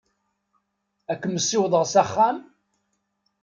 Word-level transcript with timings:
Ad 1.11 1.17
kem-ssiwḍeɣ 1.21 1.83
s 1.91 1.95
axxam? 2.01 2.37